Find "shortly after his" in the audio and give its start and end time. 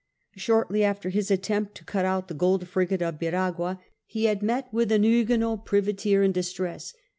0.35-1.29